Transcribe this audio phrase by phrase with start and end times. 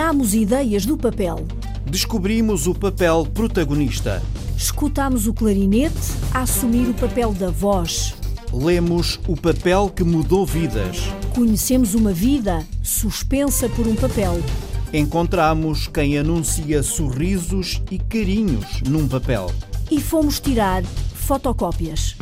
[0.00, 1.46] Tiramos ideias do papel.
[1.84, 4.22] Descobrimos o papel protagonista.
[4.56, 5.94] Escutamos o clarinete
[6.32, 8.14] a assumir o papel da voz.
[8.50, 10.96] Lemos o papel que mudou vidas.
[11.34, 14.40] Conhecemos uma vida suspensa por um papel.
[14.90, 19.52] Encontramos quem anuncia sorrisos e carinhos num papel.
[19.90, 22.16] E fomos tirar fotocópias.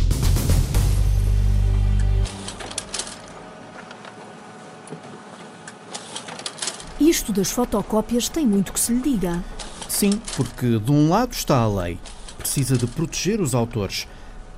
[7.09, 9.43] Isto das fotocópias tem muito que se lhe diga.
[9.89, 11.99] Sim, porque de um lado está a lei,
[12.37, 14.07] precisa de proteger os autores,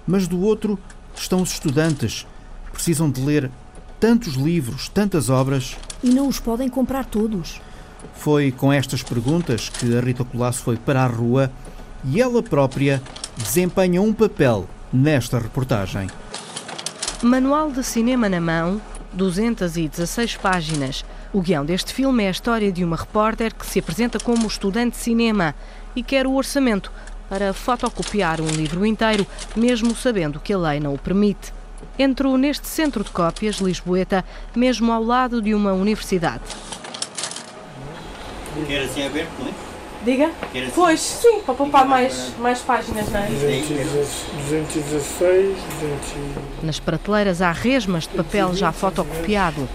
[0.05, 0.77] mas do outro
[1.15, 2.27] estão os estudantes,
[2.73, 3.49] precisam de ler
[4.01, 5.77] tantos livros, tantas obras.
[6.03, 7.61] E não os podem comprar todos.
[8.15, 11.53] Foi com estas perguntas que a Rita Colasso foi para a rua
[12.05, 13.01] e ela própria
[13.37, 16.09] desempenha um papel nesta reportagem.
[17.23, 18.81] Manual de cinema na mão,
[19.13, 21.05] 216 páginas.
[21.33, 24.97] O guião deste filme é a história de uma repórter que se apresenta como estudante
[24.97, 25.55] de cinema
[25.95, 26.91] e quer o orçamento
[27.29, 31.53] para fotocopiar um livro inteiro, mesmo sabendo que a lei não o permite.
[31.97, 34.25] Entrou neste centro de cópias, Lisboeta,
[34.57, 36.43] mesmo ao lado de uma universidade.
[38.67, 39.53] Quer assim aberto, não é?
[40.05, 40.33] Diga?
[40.53, 40.73] Quer assim?
[40.75, 43.29] Pois, sim, para poupar mais, mais páginas, não é?
[43.29, 49.69] 216, 200 Nas prateleiras há resmas de papel já fotocopiado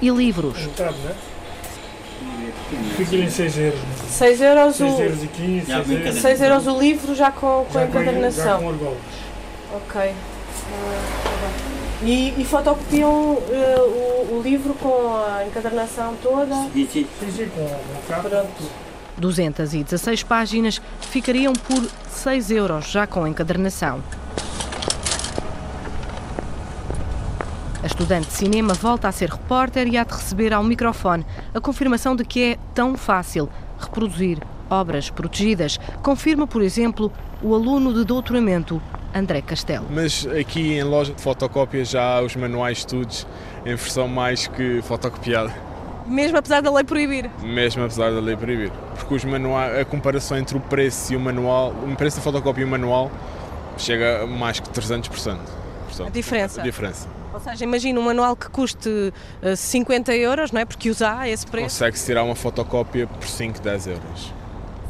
[0.00, 0.58] e livros.
[0.58, 1.14] metade, é?
[3.14, 3.80] Em 6 euros.
[3.80, 3.86] né?
[4.08, 6.08] 6 euros 6 o, euros e 15, Já 6 vem euros.
[6.14, 8.60] cada- 6 euros o livro já com, com a Já com- Já encadernação.
[8.62, 8.98] com argolas.
[9.74, 10.00] Ok.
[10.00, 10.14] Ah,
[11.24, 12.06] tá.
[12.06, 16.54] E, e fotocopiam eh, o, o livro com a encadernação toda?
[16.72, 17.06] Sim, sim.
[17.36, 18.28] Sim, com com capa.
[18.28, 18.62] Pronto.
[19.18, 24.02] 216 páginas ficariam por 6 euros, já com encadernação.
[27.82, 31.60] A estudante de cinema volta a ser repórter e há de receber ao microfone a
[31.60, 33.48] confirmação de que é tão fácil
[33.78, 34.38] reproduzir
[34.70, 35.78] obras protegidas.
[36.02, 37.12] Confirma, por exemplo,
[37.42, 38.80] o aluno de doutoramento
[39.12, 39.86] André Castelo.
[39.90, 43.26] Mas aqui em loja de fotocópias já há os manuais de estudos
[43.66, 45.52] em versão mais que fotocopiada,
[46.06, 47.30] Mesmo apesar da lei proibir.
[47.42, 48.70] mesmo apesar da lei proibir.
[48.94, 52.62] Porque os manuais, a comparação entre o preço e o manual, o preço da fotocópia
[52.62, 53.10] e o manual
[53.76, 55.08] chega a mais que 300%.
[55.08, 56.60] Portanto, A diferença.
[56.60, 57.08] A diferença.
[57.32, 59.12] Ou seja, imagina um manual que custe
[59.42, 60.64] eh, 50 euros, não é?
[60.64, 61.66] Porque usa a esse preço.
[61.66, 64.32] Consegue-se tirar uma fotocópia por 5, 10 euros.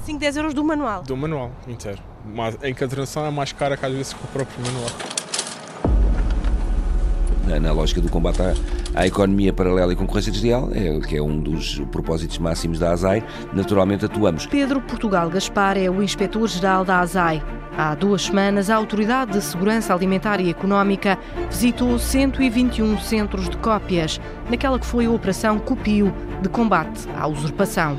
[0.04, 1.02] 5, 10 euros do manual.
[1.02, 2.02] Do manual inteiro.
[2.24, 4.90] Mas a encadernação é mais cara que às vezes que o próprio manual.
[7.46, 8.54] na, na lógica do combate à,
[8.94, 13.24] à economia paralela e concorrência desleal, é, que é um dos propósitos máximos da ASAI,
[13.52, 14.46] naturalmente atuamos.
[14.46, 17.42] Pedro Portugal Gaspar é o inspetor-geral da ASAI.
[17.76, 21.18] Há duas semanas, a Autoridade de Segurança Alimentar e Económica
[21.50, 24.20] visitou 121 centros de cópias,
[24.50, 27.98] naquela que foi a Operação Copio de combate à usurpação.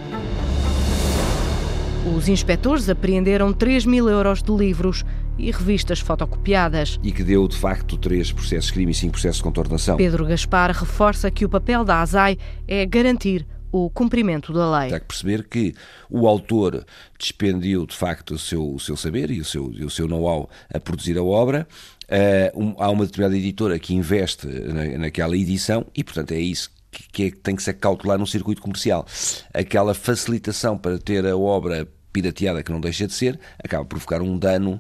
[2.15, 5.03] Os inspectores apreenderam 3 mil euros de livros
[5.37, 6.99] e revistas fotocopiadas.
[7.03, 9.97] E que deu, de facto, três processos de crime e cinco processos de contornação.
[9.97, 14.93] Pedro Gaspar reforça que o papel da ASAI é garantir o cumprimento da lei.
[14.93, 15.73] Há que perceber que
[16.07, 16.85] o autor
[17.17, 20.79] despendiu de facto o seu, o seu saber e o seu, o seu know-how a
[20.79, 21.67] produzir a obra.
[22.07, 26.69] Eh, um- há uma determinada editora que investe na, naquela edição e, portanto, é isso
[26.91, 29.07] que, que é- tem que ser cautelar no circuito comercial.
[29.51, 34.21] Aquela facilitação para ter a obra pirateada que não deixa de ser, acaba por provocar
[34.21, 34.79] um dano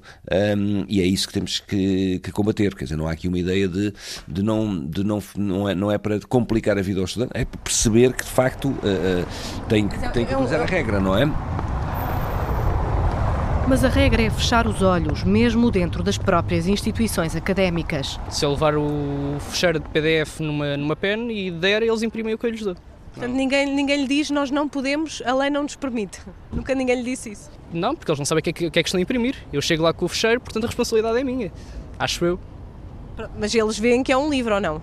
[0.57, 2.75] hum, e é isso que temos que, que combater.
[2.75, 3.91] Quer dizer, não há aqui uma ideia de,
[4.27, 7.43] de, não, de não, não, é, não é para complicar a vida ao estudante, é
[7.43, 9.25] para perceber que de facto eh, eh,
[9.67, 11.25] tem, que- tem que é um- utilizar a regra, não é?
[13.67, 18.19] Mas a regra é fechar os olhos, mesmo dentro das próprias instituições académicas.
[18.29, 22.37] Se eu levar o fecheiro de PDF numa, numa pen e der, eles imprimem o
[22.37, 22.75] que eu lhes dou.
[23.13, 26.19] Portanto, ninguém, ninguém lhe diz nós não podemos, a lei não nos permite.
[26.51, 27.51] Nunca ninguém lhe disse isso.
[27.71, 29.35] Não, porque eles não sabem o que é que, é que estão a imprimir.
[29.51, 31.51] Eu chego lá com o fecheiro, portanto a responsabilidade é minha.
[31.99, 32.39] Acho eu.
[33.37, 34.81] Mas eles veem que é um livro ou não?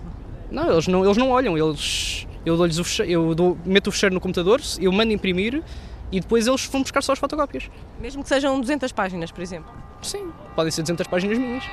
[0.49, 1.57] Não, eles não, eles não olham.
[1.57, 5.61] Eles, eu dou-lhes o fecheiro, eu dou- meto o fecheiro no computador, eu mando imprimir
[6.11, 7.69] e depois eles vão buscar só as fotocópias.
[7.99, 9.71] Mesmo que sejam 200 páginas, por exemplo.
[10.01, 11.63] Sim, podem ser 200 páginas minhas.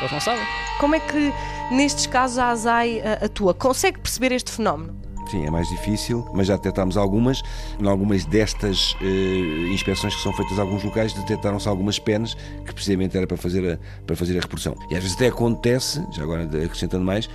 [0.00, 0.44] Eles não sabem.
[0.78, 1.32] Como é que
[1.72, 3.54] nestes casos a ASAI atua?
[3.54, 4.96] Consegue perceber este fenómeno?
[5.30, 7.42] Sim, é mais difícil, mas já detectámos algumas.
[7.78, 12.34] Em algumas destas eh, inspeções que são feitas em alguns locais, detectaram-se algumas penas
[12.64, 14.74] que precisamente era para fazer, a, para fazer a reprodução.
[14.90, 17.28] E às vezes até acontece, já agora acrescentando mais,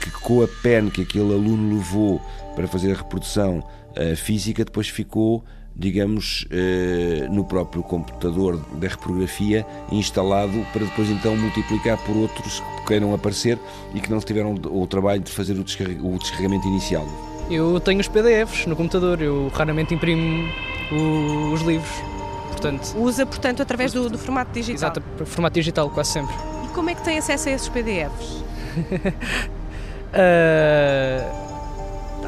[0.00, 2.20] que com a pen que aquele aluno levou
[2.54, 3.62] para fazer a reprodução
[3.96, 5.44] eh, física, depois ficou
[5.74, 12.86] digamos, eh, no próprio computador da reprografia instalado para depois então multiplicar por outros que
[12.88, 13.58] queiram aparecer
[13.94, 17.29] e que não tiveram o trabalho de fazer o descarregamento inicial.
[17.50, 20.48] Eu tenho os PDFs no computador, eu raramente imprimo
[20.92, 21.90] o- os livros.
[22.48, 24.74] Portanto, Usa, portanto, através do, do formato digital.
[24.90, 26.34] exato, formato digital, quase sempre.
[26.64, 28.44] E como é que tem acesso a esses PDFs?
[30.12, 31.22] Ah,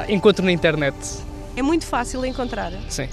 [0.07, 0.95] encontro na internet,
[1.55, 2.71] É muito fácil encontrar.
[2.89, 3.07] sim,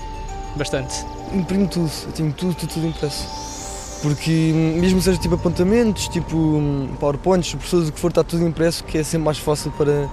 [0.56, 1.04] bastante.
[1.32, 3.98] Imprimo tudo, eu tenho tudo, tudo, tudo impresso.
[4.00, 4.30] Porque
[4.80, 8.82] mesmo que seja tipo apontamentos, tipo hum, PowerPoints, professores, o que for, está tudo impresso,
[8.84, 10.08] que é sempre mais fácil para,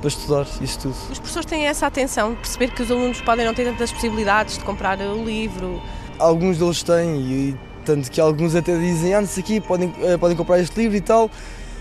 [0.00, 0.96] para estudar isso tudo.
[1.10, 4.58] Os professores têm essa atenção de perceber que os alunos podem não ter tantas possibilidades
[4.58, 5.82] de comprar o livro.
[6.18, 10.16] Alguns deles têm, e tanto que alguns até dizem, ah, não sei aqui, podem, eh,
[10.16, 11.30] podem comprar este livro e tal.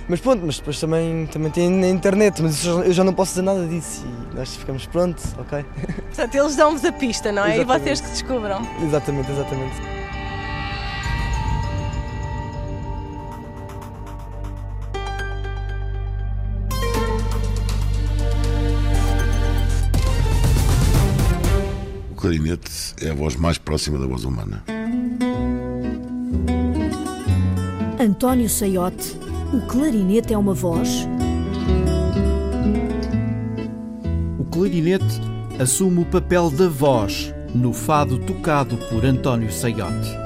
[0.07, 3.41] Mas pronto, mas depois também, também tem na internet, mas eu já não posso dizer
[3.41, 4.05] nada disso.
[4.05, 5.65] E nós ficamos prontos, ok?
[6.13, 7.57] Portanto, eles dão-vos a pista, não é?
[7.57, 7.81] Exatamente.
[7.81, 8.61] E vocês que descubram.
[8.83, 10.04] Exatamente, exatamente.
[22.25, 24.63] Clarinete é a voz mais próxima da voz humana.
[27.99, 29.15] António Saiote,
[29.53, 31.07] o clarinete é uma voz?
[34.39, 35.21] O clarinete
[35.59, 40.24] assume o papel da voz no fado tocado por António Saiote.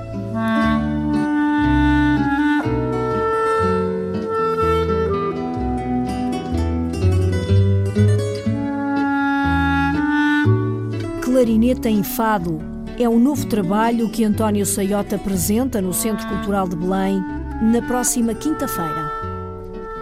[11.49, 12.59] Clarinete em Fado
[12.99, 17.19] é um novo trabalho que António Saiote apresenta no Centro Cultural de Belém
[17.59, 19.11] na próxima quinta-feira.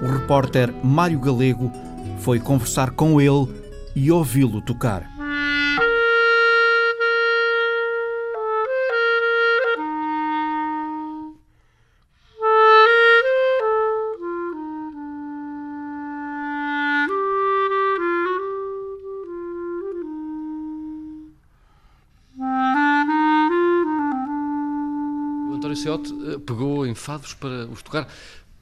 [0.02, 1.72] O repórter Mário Galego
[2.20, 3.48] foi conversar com ele
[3.96, 5.10] e ouvi-lo tocar.
[25.90, 28.08] Eh, pegou em fados para os tocar.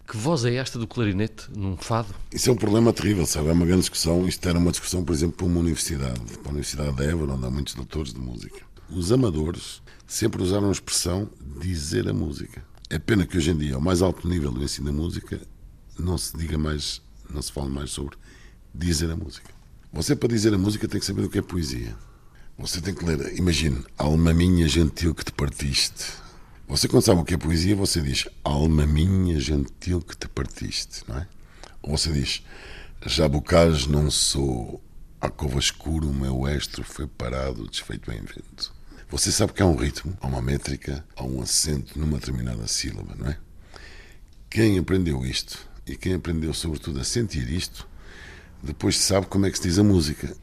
[0.08, 2.14] Que voz é esta do clarinete num fado?
[2.32, 3.50] Isso é um problema terrível, sabe?
[3.50, 4.28] É uma grande discussão.
[4.28, 7.46] Isto era uma discussão, por exemplo, para uma universidade, para a Universidade de Évora, onde
[7.46, 8.62] há muitos doutores de música.
[8.90, 11.28] Os amadores sempre usaram a expressão
[11.60, 12.64] dizer a música.
[12.88, 15.42] É pena que hoje em dia, ao mais alto nível do ensino da música,
[15.98, 18.16] não se diga mais, não se fale mais sobre
[18.74, 19.50] dizer a música.
[19.92, 21.96] Você, para dizer a música, tem que saber o que é poesia.
[22.60, 26.25] Você tem que ler, imagine, alma minha gentil que te partiste.
[26.68, 31.04] Você, quando sabe o que é poesia, você diz alma minha gentil que te partiste,
[31.08, 31.28] não é?
[31.82, 32.44] Ou você diz
[33.30, 34.82] bocage não sou,
[35.22, 38.74] à cova escura o meu estro foi parado, desfeito em vento.
[39.10, 43.14] Você sabe que há um ritmo, há uma métrica, há um acento numa determinada sílaba,
[43.16, 43.38] não é?
[44.50, 47.88] Quem aprendeu isto e quem aprendeu, sobretudo, a sentir isto,
[48.64, 50.36] depois sabe como é que se diz a música.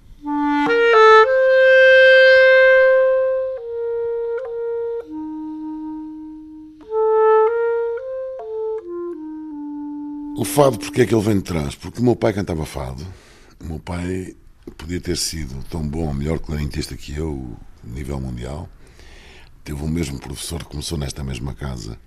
[10.34, 11.74] O fado, porque é que ele vem de trás?
[11.74, 13.06] Porque o meu pai cantava fado.
[13.60, 14.34] O meu pai
[14.78, 18.68] podia ter sido tão bom, melhor clarinetista que eu, nível mundial.
[19.62, 21.98] Teve o mesmo professor que começou nesta mesma casa,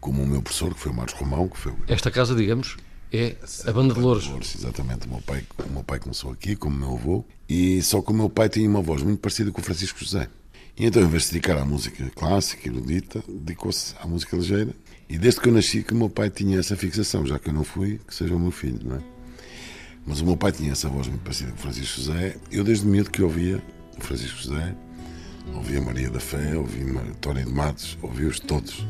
[0.00, 2.76] como o meu professor, que foi o Marcos Romão, que foi Esta casa, digamos,
[3.12, 4.54] é a Banda de Louros.
[4.56, 8.00] Exatamente, o meu, pai, o meu pai começou aqui, como o meu avô, e só
[8.00, 10.28] que o meu pai tinha uma voz muito parecida com o Francisco José.
[10.76, 14.74] E então, em vez de dedicar à música clássica, erudita, dedicou-se à música ligeira.
[15.08, 17.52] E desde que eu nasci, que o meu pai tinha essa fixação, já que eu
[17.52, 19.00] não fui, que seja o meu filho, não é?
[20.06, 22.36] Mas o meu pai tinha essa voz muito parecida com Francisco José.
[22.50, 23.62] Eu, desde miúdo, que ouvia
[23.98, 24.74] o Francisco José,
[25.54, 26.84] ouvia Maria da Fé, ouvia
[27.20, 28.86] Tony de Matos, ouvia-os todos.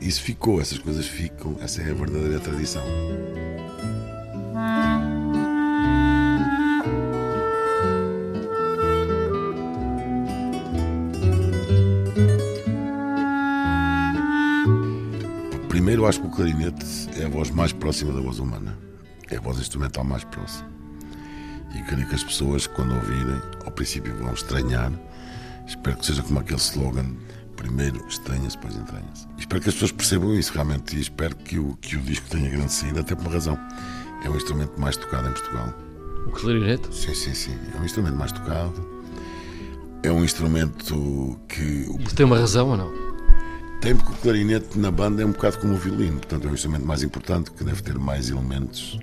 [0.00, 2.82] Isso ficou, essas coisas ficam, essa é a verdadeira tradição.
[15.90, 16.86] Primeiro, acho que o clarinete
[17.20, 18.78] é a voz mais próxima da voz humana.
[19.28, 20.70] É a voz instrumental mais próxima.
[21.74, 24.92] E creio que as pessoas, quando ouvirem, ao princípio vão estranhar.
[25.66, 27.16] Espero que seja como aquele slogan:
[27.56, 29.26] primeiro estranha-se, depois entranha-se.
[29.36, 30.96] Espero que as pessoas percebam isso realmente.
[30.96, 33.58] E espero que o, que o disco tenha grande saída, até por uma razão.
[34.24, 35.74] É o instrumento mais tocado em Portugal.
[36.24, 36.94] O clarinete?
[36.94, 37.58] Sim, sim, sim.
[37.74, 38.88] É um instrumento mais tocado.
[40.04, 41.88] É um instrumento que.
[41.98, 43.09] Isso tem uma razão ou não?
[43.80, 46.54] Tem porque o clarinete na banda é um bocado como o violino, portanto é um
[46.54, 48.98] instrumento mais importante, que deve ter mais elementos.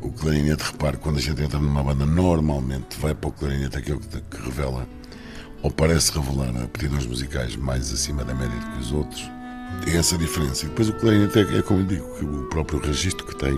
[0.00, 3.98] O clarinete, repare, quando a gente entra numa banda, normalmente vai para o clarinete aquele
[3.98, 4.88] que, que revela,
[5.62, 9.30] ou parece revelar aptidões musicais mais acima da média do que os outros.
[9.84, 10.64] Tem essa diferença.
[10.64, 13.52] E depois o clarinete é, é como eu digo, que o próprio registro que tem,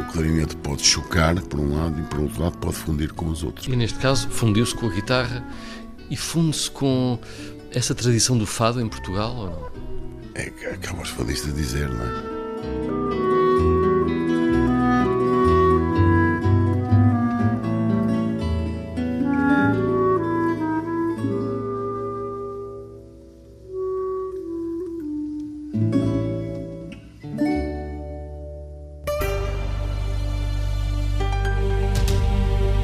[0.00, 3.42] O clarinete pode chocar por um lado e por outro lado pode fundir com os
[3.42, 3.66] outros.
[3.66, 5.44] E neste caso fundiu-se com a guitarra
[6.10, 7.18] e funde-se com
[7.74, 9.72] essa tradição do fado em Portugal ou não?
[10.34, 12.32] É que acaba os fadistas a dizer, não é?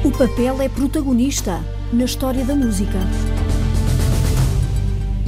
[0.03, 2.99] O papel é protagonista na história da música.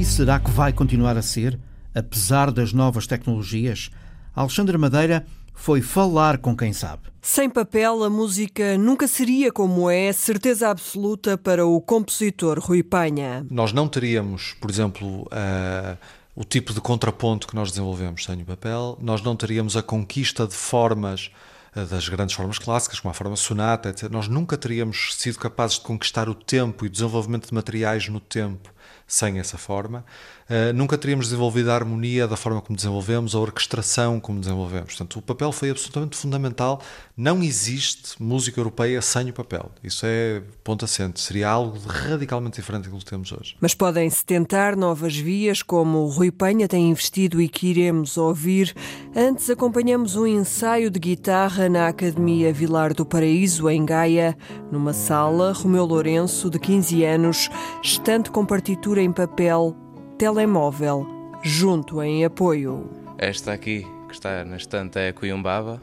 [0.02, 1.56] E será que vai continuar a ser,
[1.94, 3.88] apesar das novas tecnologias?
[4.34, 7.02] Alexandre Madeira foi falar com quem sabe.
[7.20, 13.46] Sem papel, a música nunca seria como é, certeza absoluta para o compositor Rui Penha.
[13.48, 15.96] Nós não teríamos, por exemplo, uh,
[16.34, 20.48] o tipo de contraponto que nós desenvolvemos sem o papel, nós não teríamos a conquista
[20.48, 21.30] de formas
[21.76, 24.10] uh, das grandes formas clássicas, como a forma sonata, etc.
[24.10, 28.18] Nós nunca teríamos sido capazes de conquistar o tempo e o desenvolvimento de materiais no
[28.18, 28.68] tempo
[29.12, 30.06] sem essa forma.
[30.52, 34.88] Uh, nunca teríamos desenvolvido a harmonia da forma como desenvolvemos, a orquestração como desenvolvemos.
[34.88, 36.82] Portanto, o papel foi absolutamente fundamental.
[37.16, 39.70] Não existe música europeia sem o papel.
[39.82, 41.22] Isso é ponto assente.
[41.22, 43.56] Seria algo radicalmente diferente do que temos hoje.
[43.62, 48.74] Mas podem-se tentar novas vias, como o Rui Penha tem investido e que iremos ouvir.
[49.16, 54.36] Antes acompanhamos um ensaio de guitarra na Academia Vilar do Paraíso, em Gaia.
[54.70, 57.48] Numa sala, Romeu Lourenço, de 15 anos,
[57.82, 59.74] estante com partitura em papel,
[60.22, 61.04] telemóvel,
[61.42, 62.88] junto em apoio.
[63.18, 65.82] Esta aqui, que está na estante, é a Cuyumbaba,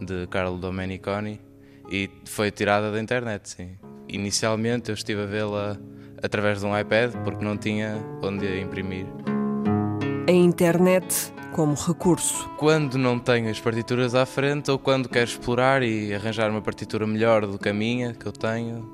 [0.00, 1.40] de Carlo Domeniconi,
[1.90, 3.70] e foi tirada da internet, sim.
[4.08, 5.76] Inicialmente eu estive a vê-la
[6.22, 9.06] através de um iPad, porque não tinha onde imprimir.
[10.28, 12.48] A internet como recurso.
[12.56, 17.08] Quando não tenho as partituras à frente ou quando quero explorar e arranjar uma partitura
[17.08, 18.88] melhor do que a minha, que eu tenho,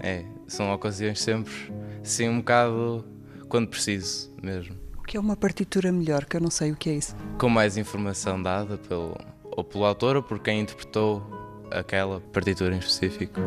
[0.00, 1.54] é, são ocasiões sempre,
[2.02, 3.13] sim, um bocado
[3.54, 4.74] quando preciso mesmo.
[4.98, 6.24] O que é uma partitura melhor?
[6.24, 7.14] Que eu não sei o que é isso.
[7.38, 11.22] Com mais informação dada pelo, ou pelo autor ou por quem interpretou
[11.70, 13.40] aquela partitura em específico.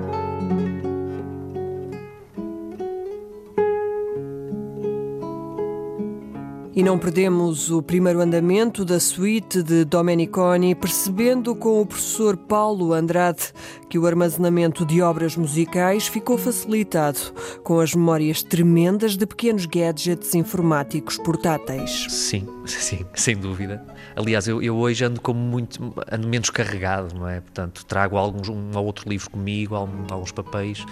[6.78, 12.94] E não perdemos o primeiro andamento da suíte de Domeniconi, percebendo com o professor Paulo
[12.94, 13.52] Andrade
[13.90, 17.18] que o armazenamento de obras musicais ficou facilitado
[17.64, 22.06] com as memórias tremendas de pequenos gadgets informáticos portáteis.
[22.10, 23.84] Sim, sim, sem dúvida.
[24.16, 27.42] Aliás, eu, eu hoje ando como muito, ando menos carregado, não é?
[27.42, 30.86] Portanto, trago alguns, um ou outro livro comigo, alguns papéis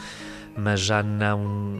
[0.57, 1.79] mas já não,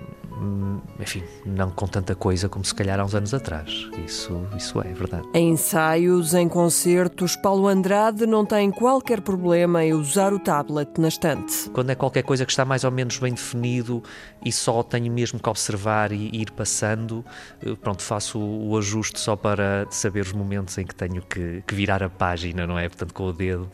[1.00, 3.90] enfim, não com tanta coisa como se calhar há uns anos atrás.
[4.06, 5.28] Isso, isso é verdade.
[5.34, 11.08] Em ensaios, em concertos, Paulo Andrade não tem qualquer problema em usar o tablet na
[11.08, 11.70] estante.
[11.72, 14.04] Quando é qualquer coisa que está mais ou menos bem definido
[14.44, 17.24] e só tenho mesmo que observar e ir passando,
[17.66, 21.74] eh, pronto, faço o ajuste só para saber os momentos em que tenho que, que
[21.74, 22.88] virar a página, não é?
[22.90, 23.72] Portanto, com o dedo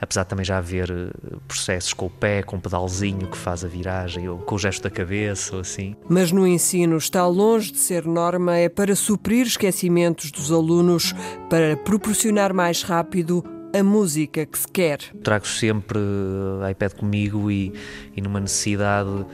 [0.00, 3.64] apesar de também já haver eh, processos com o pé, com o pedalzinho que faz
[3.64, 5.96] a viragem, ou com o gesto da cabeça, ou assim.
[6.08, 11.14] Mas no ensino está longe de ser norma, é para suprir esquecimentos dos alunos,
[11.50, 14.98] para proporcionar mais rápido a música que se quer.
[15.22, 17.72] Trago sempre eh, iPad comigo e,
[18.16, 19.26] e numa necessidade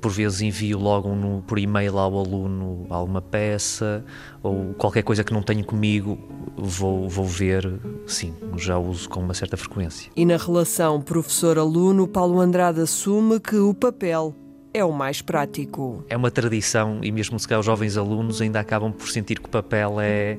[0.00, 4.04] por vezes envio logo no, por e-mail ao aluno alguma peça
[4.42, 6.18] ou qualquer coisa que não tenho comigo,
[6.56, 7.68] vou, vou ver,
[8.06, 10.10] sim, já uso com uma certa frequência.
[10.16, 14.34] E na relação professor-aluno, Paulo Andrade assume que o papel
[14.72, 16.04] é o mais prático.
[16.08, 19.46] É uma tradição e mesmo se calhar os jovens alunos ainda acabam por sentir que
[19.46, 20.38] o papel é,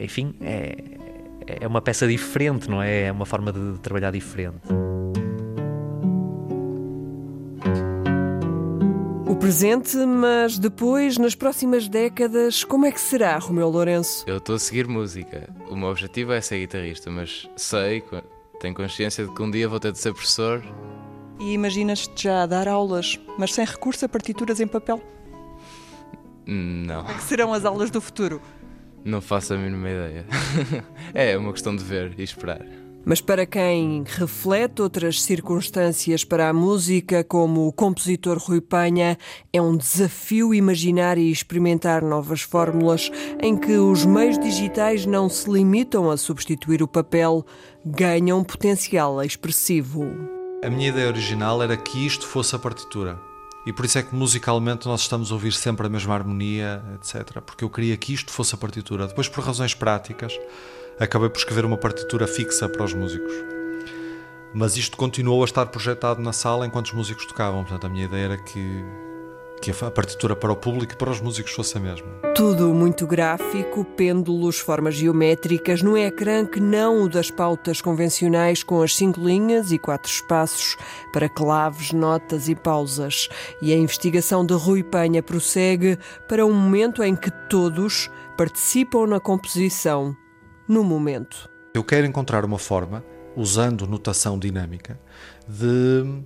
[0.00, 0.76] enfim, é,
[1.46, 3.04] é uma peça diferente, não é?
[3.04, 4.60] É uma forma de trabalhar diferente.
[9.28, 14.22] O presente, mas depois, nas próximas décadas, como é que será, Romeu Lourenço?
[14.24, 15.52] Eu estou a seguir música.
[15.68, 18.04] O meu objetivo é ser guitarrista, mas sei,
[18.60, 20.62] tenho consciência de que um dia vou ter de ser professor.
[21.40, 25.02] E imaginas-te já a dar aulas, mas sem recurso a partituras em papel?
[26.46, 27.02] Não.
[27.02, 28.40] Como é que serão as aulas do futuro?
[29.04, 30.26] Não faço a mínima ideia.
[31.12, 32.64] é uma questão de ver e esperar.
[33.08, 39.16] Mas para quem reflete outras circunstâncias para a música, como o compositor Rui Penha,
[39.52, 43.08] é um desafio imaginar e experimentar novas fórmulas
[43.40, 47.46] em que os meios digitais não se limitam a substituir o papel,
[47.84, 50.04] ganham potencial expressivo.
[50.64, 53.20] A minha ideia original era que isto fosse a partitura.
[53.64, 57.40] E por isso é que musicalmente nós estamos a ouvir sempre a mesma harmonia, etc.
[57.40, 59.06] Porque eu queria que isto fosse a partitura.
[59.06, 60.36] Depois, por razões práticas,
[60.98, 63.32] acabei por escrever uma partitura fixa para os músicos.
[64.54, 67.62] mas isto continuou a estar projetado na sala enquanto os músicos tocavam.
[67.62, 68.82] Portanto, a minha ideia era que,
[69.60, 72.08] que a partitura para o público e para os músicos fosse a mesma.
[72.34, 78.80] Tudo muito gráfico, pêndulos, formas geométricas, no ecrã que não o das pautas convencionais com
[78.80, 80.78] as cinco linhas e quatro espaços
[81.12, 83.28] para claves, notas e pausas.
[83.60, 89.20] E a investigação de Rui Penha prossegue para um momento em que todos participam na
[89.20, 90.16] composição,
[90.68, 91.48] no momento.
[91.74, 93.04] Eu quero encontrar uma forma
[93.36, 94.98] usando notação dinâmica,
[95.46, 96.22] de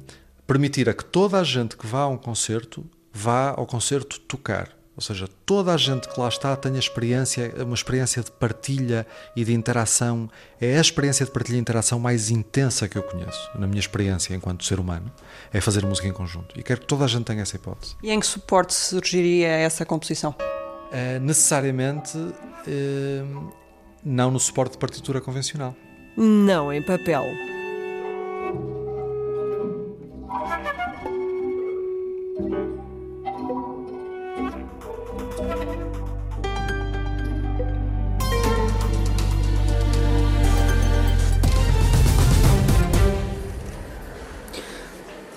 [0.46, 4.70] permitir a que toda a gente que vá a um concerto vá ao concerto tocar.
[4.96, 9.44] Ou seja, toda a gente que lá está tenha experiência, uma experiência de partilha e
[9.44, 10.28] de interação.
[10.60, 14.34] É a experiência de partilha e interação mais intensa que eu conheço, na minha experiência
[14.34, 15.10] enquanto ser humano,
[15.52, 16.58] é fazer música em conjunto.
[16.58, 17.96] E quero que toda a gente tenha essa hipótese.
[18.02, 20.34] E em que suporte surgiria essa composição?
[20.38, 23.52] Uh, necessariamente uh,
[24.04, 25.74] não no suporte de partitura convencional
[26.16, 27.24] não em papel.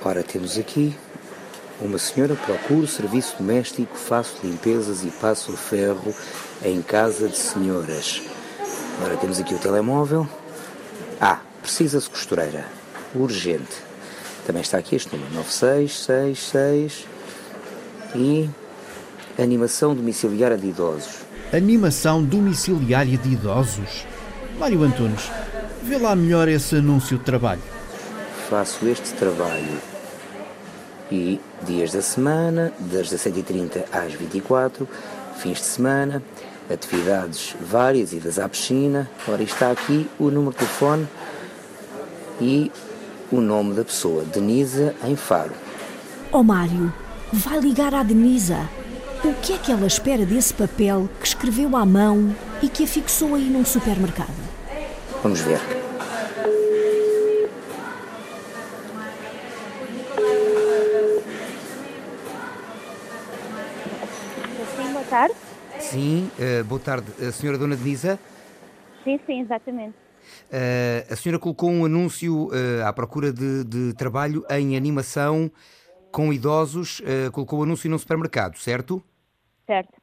[0.06, 0.94] Ora, temos aqui
[1.80, 6.14] uma senhora procura serviço doméstico, faço limpezas e passo o ferro
[6.62, 8.33] em casa de senhoras.
[9.04, 10.26] Ora, temos aqui o telemóvel,
[11.20, 12.66] ah, precisa-se costureira.
[13.14, 13.76] Urgente.
[14.48, 17.06] Também está aqui este número: 9666
[18.16, 18.50] e
[19.38, 21.18] animação domiciliária de idosos.
[21.52, 24.06] Animação domiciliária de idosos?
[24.58, 25.30] Mário Antunes,
[25.84, 27.62] vê lá melhor esse anúncio de trabalho.
[28.50, 29.82] Faço este trabalho
[31.12, 34.88] e dias da semana, das 17h30 às 24
[35.38, 36.24] fins de semana,
[36.70, 39.10] atividades várias, idas à piscina.
[39.28, 41.08] Ora, está aqui o número de telefone
[42.40, 42.72] e
[43.32, 45.54] o nome da pessoa, Denisa em Faro.
[46.32, 46.94] Oh Mário,
[47.32, 48.70] vai ligar à Denisa.
[49.24, 52.88] O que é que ela espera desse papel que escreveu à mão e que a
[52.88, 54.34] fixou aí num supermercado?
[55.22, 55.60] Vamos ver.
[64.76, 65.36] Sim, boa tarde.
[65.94, 67.06] Sim, uh, boa tarde.
[67.24, 68.20] A senhora Dona Denisa?
[69.04, 69.94] Sim, sim, exatamente.
[70.50, 75.52] Uh, a senhora colocou um anúncio uh, à procura de, de, trabalho em animação
[76.12, 77.02] com idosos,
[77.32, 79.04] colocou o um anúncio num supermercado, certo?
[79.66, 79.94] Certo.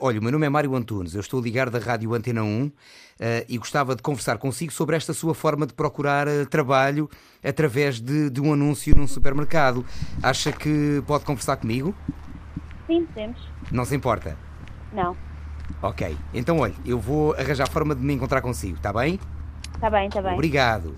[0.00, 2.72] olha, o meu nome é Mário Antunes, eu estou a ligar da Rádio Antena 1
[3.48, 7.08] e gostava de conversar consigo sobre esta sua forma de procurar trabalho
[7.44, 9.86] através de, de um anúncio num supermercado.
[10.20, 11.94] Acha que pode conversar comigo?
[12.88, 13.40] Sim, temos.
[13.70, 14.49] Não se importa?
[14.92, 15.16] Não.
[15.82, 19.18] Ok, então olha, eu vou arranjar forma de me encontrar consigo, está bem?
[19.74, 20.34] Está bem, está bem.
[20.34, 20.94] Obrigado.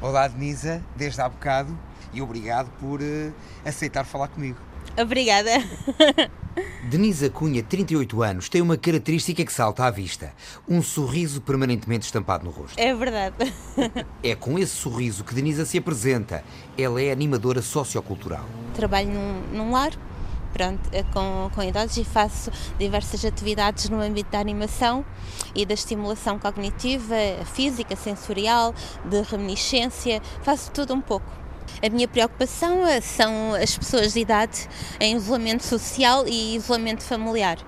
[0.00, 1.76] Olá, Denisa, desde há bocado
[2.12, 3.32] e obrigado por uh,
[3.64, 4.58] aceitar falar comigo.
[4.96, 5.50] Obrigada.
[6.88, 10.32] Denisa Cunha, 38 anos, tem uma característica que salta à vista:
[10.68, 12.78] um sorriso permanentemente estampado no rosto.
[12.78, 13.36] É verdade.
[14.22, 16.42] É com esse sorriso que Denisa se apresenta.
[16.76, 18.44] Ela é animadora sociocultural.
[18.74, 19.92] Trabalho num, num lar,
[20.52, 25.04] pronto, é com, com idosos e faço diversas atividades no âmbito da animação
[25.54, 27.14] e da estimulação cognitiva,
[27.52, 28.74] física, sensorial,
[29.04, 31.47] de reminiscência, faço tudo um pouco.
[31.82, 34.68] A minha preocupação eh, são as pessoas de idade
[35.00, 37.58] em isolamento social e isolamento familiar.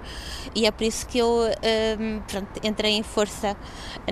[0.54, 3.56] E é por isso que eu ehm, pronto, entrei em força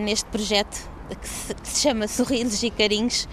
[0.01, 3.29] neste projeto que se, que se chama Sorrisos e Carinhos,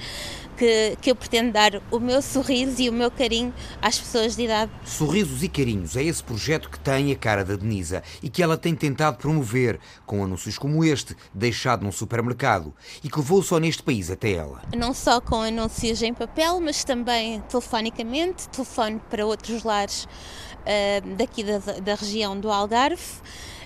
[0.58, 4.44] que, que eu pretendo dar o meu sorriso e o meu carinho às pessoas de
[4.44, 4.72] idade.
[4.84, 8.58] Sorrisos e Carinhos é esse projeto que tem a cara da Denisa e que ela
[8.58, 13.84] tem tentado promover com anúncios como este, deixado num supermercado e que levou só neste
[13.84, 14.62] país até ela.
[14.76, 21.44] Não só com anúncios em papel, mas também telefonicamente, telefone para outros lares uh, daqui
[21.44, 23.04] da, da região do Algarve.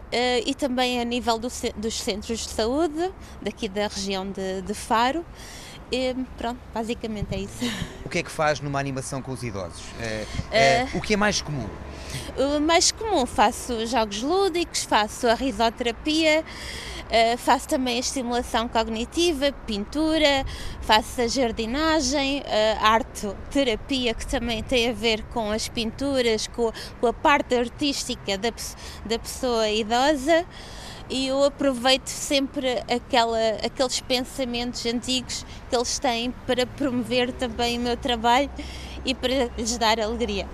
[0.10, 3.12] Uh, e também a nível do, dos centros de saúde,
[3.44, 5.24] daqui da região de, de Faro.
[5.92, 7.66] E pronto, basicamente é isso.
[8.06, 9.82] O que é que faz numa animação com os idosos?
[9.82, 11.70] Uh, uh, o que é mais comum?
[12.36, 19.52] O mais comum, faço jogos lúdicos, faço a risoterapia, uh, faço também a estimulação cognitiva,
[19.68, 20.44] pintura,
[20.82, 22.42] faço a jardinagem,
[22.82, 28.40] a arte-terapia, que também tem a ver com as pinturas, com, com a parte artística
[28.40, 28.52] da,
[29.06, 30.48] da pessoa idosa
[31.10, 37.82] e eu aproveito sempre aquela, aqueles pensamentos antigos que eles têm para promover também o
[37.82, 38.50] meu trabalho
[39.04, 40.48] e para lhes dar alegria.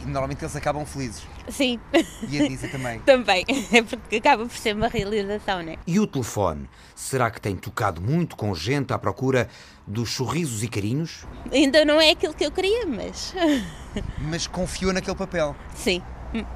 [0.00, 1.22] E normalmente eles acabam felizes.
[1.48, 1.80] Sim.
[2.28, 3.00] E a Disa também.
[3.06, 3.44] também.
[3.72, 5.78] É porque acaba por ser uma realização, não é?
[5.86, 6.68] E o telefone?
[6.94, 9.48] Será que tem tocado muito com gente à procura
[9.86, 11.24] dos sorrisos e carinhos?
[11.52, 13.34] Ainda não é aquilo que eu queria, mas.
[14.18, 15.54] Mas confiou naquele papel?
[15.74, 16.02] Sim,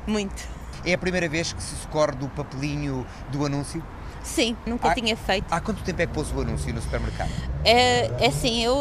[0.06, 0.55] muito.
[0.86, 3.82] É a primeira vez que se socorre do papelinho do anúncio?
[4.22, 5.44] Sim, nunca há, tinha feito.
[5.50, 7.30] Há quanto tempo é que pôs o anúncio no supermercado?
[7.64, 8.76] É, é assim, eu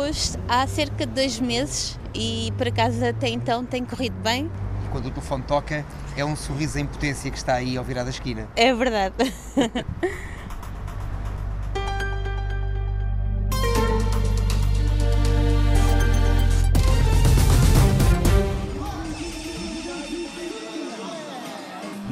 [0.47, 4.51] há cerca de dois meses e por acaso até então tem corrido bem.
[4.91, 5.83] Quando o telefone toca,
[6.15, 8.47] é um sorriso em potência que está aí ao virar da esquina.
[8.55, 9.15] É verdade.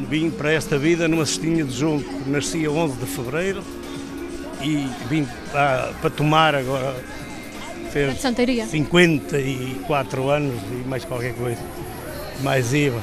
[0.10, 2.12] Vim para esta vida numa cestinha de junco.
[2.28, 3.64] Nasci a 11 de fevereiro
[4.62, 6.96] e vim para, para tomar agora.
[7.92, 11.62] Fez 54 anos e mais qualquer coisa.
[12.42, 13.00] Mais IVA.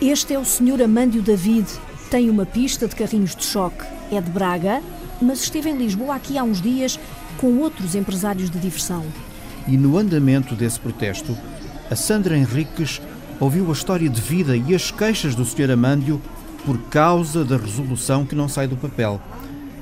[0.00, 0.82] Este é o Sr.
[0.84, 1.66] Amândio David.
[2.10, 3.84] Tem uma pista de carrinhos de choque.
[4.10, 4.82] É de Braga,
[5.22, 7.00] mas esteve em Lisboa aqui há uns dias
[7.38, 9.02] com outros empresários de diversão.
[9.66, 11.34] E no andamento desse protesto,
[11.90, 13.00] a Sandra Henriques
[13.42, 15.72] ouviu a história de vida e as queixas do Sr.
[15.72, 16.22] Amândio
[16.64, 19.20] por causa da resolução que não sai do papel.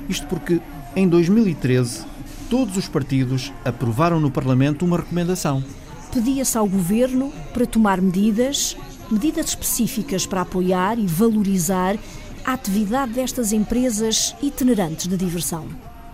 [0.09, 0.59] Isto porque,
[0.95, 2.03] em 2013,
[2.49, 5.63] todos os partidos aprovaram no Parlamento uma recomendação.
[6.11, 8.75] Pedia-se ao Governo para tomar medidas,
[9.11, 11.97] medidas específicas para apoiar e valorizar
[12.43, 15.67] a atividade destas empresas itinerantes de diversão.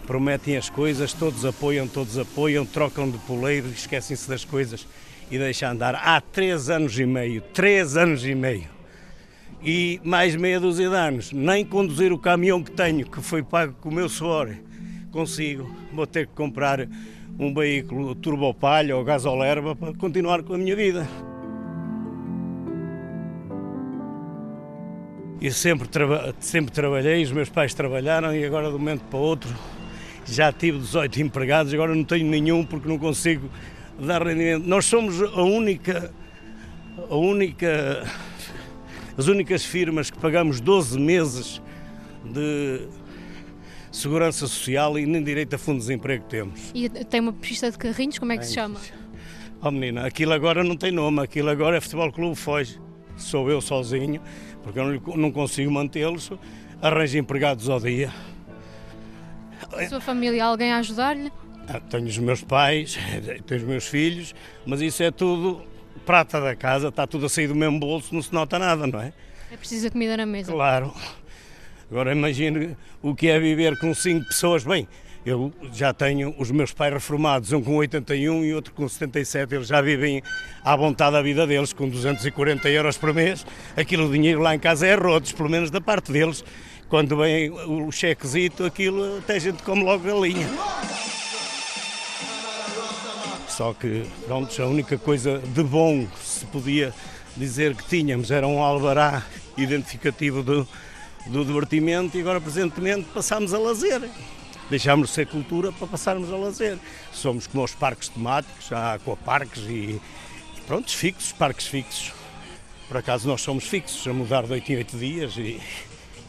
[0.06, 4.86] Prometem as coisas, todos apoiam, todos apoiam, trocam de poleiro, esquecem-se das coisas
[5.30, 7.42] e deixam andar há três anos e meio.
[7.42, 8.66] Três anos e meio.
[9.64, 11.32] E mais meia dúzia de anos.
[11.32, 14.56] Nem conduzir o caminhão que tenho, que foi pago com o meu suor,
[15.12, 15.70] consigo.
[15.92, 16.88] Vou ter que comprar
[17.40, 21.08] um veículo turbopalha ou gasolerba para continuar com a minha vida.
[25.40, 25.88] E sempre,
[26.40, 29.54] sempre trabalhei, os meus pais trabalharam e agora de um momento para outro
[30.26, 33.50] já tive 18 empregados, agora não tenho nenhum porque não consigo
[34.06, 34.68] dar rendimento.
[34.68, 36.14] Nós somos a única,
[37.10, 38.04] a única,
[39.18, 41.62] as únicas firmas que pagamos 12 meses
[42.24, 42.88] de
[43.92, 46.72] segurança social e nem direito a fundo de desemprego temos.
[46.74, 48.80] E tem uma pista de carrinhos, como é que se chama?
[49.62, 52.80] Oh menina, aquilo agora não tem nome, aquilo agora é Futebol Clube Foge.
[53.18, 54.22] Sou eu sozinho,
[54.62, 56.32] porque eu não consigo mantê-los,
[56.80, 58.14] arranjo empregados ao dia.
[59.74, 61.32] A sua família, alguém a ajudar-lhe?
[61.68, 62.98] Ah, tenho os meus pais,
[63.46, 64.34] tenho os meus filhos,
[64.66, 65.62] mas isso é tudo
[66.06, 69.02] prata da casa, está tudo a sair do mesmo bolso, não se nota nada, não
[69.02, 69.12] é?
[69.52, 70.52] É preciso a comida na mesa.
[70.52, 70.94] Claro.
[71.90, 74.64] Agora imagine o que é viver com cinco pessoas.
[74.64, 74.88] Bem,
[75.26, 79.56] eu já tenho os meus pais reformados, um com 81 e outro com 77.
[79.56, 80.22] Eles já vivem
[80.64, 83.46] à vontade a vida deles, com 240 euros por mês.
[83.76, 86.44] Aquilo, dinheiro lá em casa é rotos, pelo menos da parte deles.
[86.88, 90.48] Quando vem o chequezito, aquilo até a gente come logo galinha.
[93.58, 96.94] Só que, pronto, a única coisa de bom que se podia
[97.36, 99.26] dizer que tínhamos era um alvará
[99.58, 100.68] identificativo do,
[101.26, 104.08] do divertimento e agora, presentemente, passámos a lazer.
[104.70, 106.78] Deixámos de ser cultura para passarmos a lazer.
[107.12, 112.14] Somos como os parques temáticos, há aquaparques e, e fixos, parques fixos.
[112.88, 115.60] Por acaso nós somos fixos, a mudar de 8 em 8 dias e,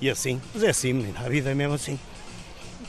[0.01, 0.41] e assim.
[0.55, 1.99] Mas é assim, a vida é mesmo assim.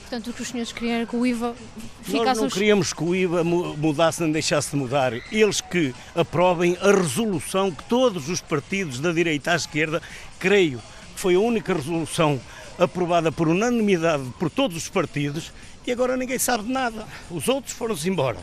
[0.10, 1.56] Portanto, o que os senhores queriam era que o IVA
[2.02, 2.26] ficasse...
[2.26, 5.13] Nós não queríamos que o IVA mudasse nem deixasse de mudar.
[5.32, 10.02] Eles que aprovem a resolução que todos os partidos da direita à esquerda,
[10.39, 10.80] creio,
[11.13, 12.41] que foi a única resolução
[12.80, 15.52] aprovada por unanimidade por todos os partidos
[15.86, 17.06] e agora ninguém sabe de nada.
[17.30, 18.39] Os outros foram-se embora.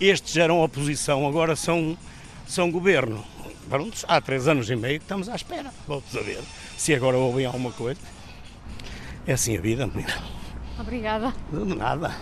[0.00, 1.98] Estes eram oposição, agora são,
[2.46, 3.24] são governo.
[3.68, 5.74] Pronto, há três anos e meio que estamos à espera.
[5.88, 6.44] Vamos a ver
[6.76, 8.00] se agora ouvem alguma coisa.
[9.26, 10.37] É assim a vida, menina.
[10.78, 11.34] Obrigada.
[11.52, 12.14] De nada.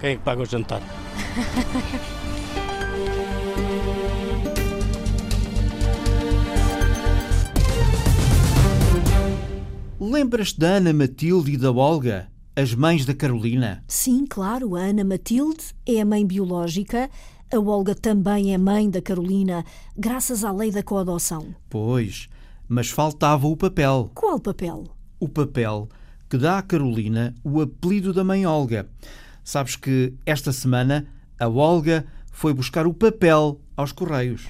[0.00, 0.82] Quem é que paga o jantar?
[10.00, 13.84] Lembras-te da Ana Matilde e da Olga, as mães da Carolina?
[13.86, 14.74] Sim, claro.
[14.74, 17.08] A Ana Matilde é a mãe biológica.
[17.52, 19.64] A Olga também é mãe da Carolina,
[19.96, 21.54] graças à lei da coadoção.
[21.68, 22.28] Pois,
[22.68, 24.10] mas faltava o papel.
[24.14, 24.84] Qual papel?
[25.18, 25.88] O papel
[26.30, 28.88] que dá à Carolina o apelido da mãe Olga.
[29.42, 31.04] Sabes que esta semana
[31.40, 34.46] a Olga foi buscar o papel aos Correios.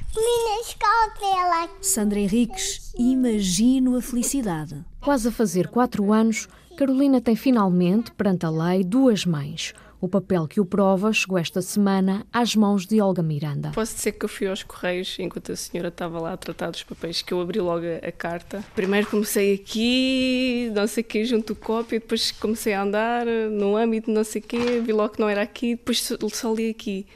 [1.80, 4.84] Sandra Henriques, imagino a felicidade.
[5.00, 9.72] Quase a fazer quatro anos, Carolina tem finalmente, perante a lei, duas mães.
[10.00, 13.70] O papel que o prova chegou esta semana às mãos de Olga Miranda.
[13.74, 16.82] Posso dizer que eu fui aos Correios enquanto a senhora estava lá a tratar dos
[16.82, 18.64] papéis, que eu abri logo a carta.
[18.74, 24.10] Primeiro comecei aqui, não sei o quê, junto cópia, depois comecei a andar no âmbito
[24.10, 27.06] não sei o quê, vi logo que não era aqui, depois só li aqui.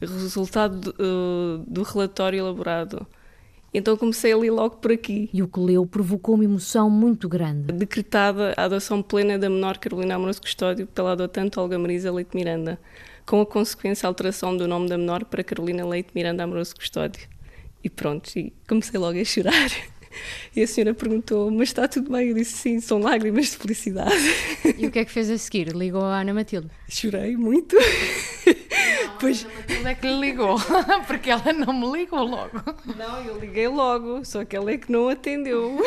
[0.00, 3.06] Resultado do, uh, do relatório elaborado.
[3.74, 5.30] Então comecei a ler logo por aqui.
[5.32, 7.72] E o que leu provocou uma emoção muito grande.
[7.72, 12.78] Decretada a adoção plena da menor Carolina Amoroso Custódio pela adotante Olga Marisa Leite Miranda,
[13.24, 17.26] com a consequência alteração do nome da menor para Carolina Leite Miranda Amoroso Custódio.
[17.82, 19.70] E pronto, e comecei logo a chorar.
[20.54, 22.28] E a senhora perguntou, mas está tudo bem?
[22.28, 24.14] Eu disse sim, são lágrimas de felicidade.
[24.76, 25.68] E o que é que fez a seguir?
[25.68, 26.68] Ligou a Ana Matilde?
[26.88, 27.74] Chorei muito.
[27.76, 29.44] Não, pois...
[29.44, 30.56] A Ana Matilde é que lhe ligou,
[31.06, 32.60] porque ela não me ligou logo.
[32.96, 35.78] Não, eu liguei logo, só que ela é que não atendeu.